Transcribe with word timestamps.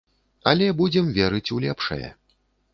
Але 0.51 0.69
будзем 0.79 1.13
верыць 1.19 1.45
у 1.59 1.61
лепшае. 1.69 2.09